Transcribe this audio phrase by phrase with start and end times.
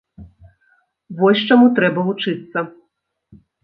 [1.21, 2.69] Вось чаму трэба вучыцца!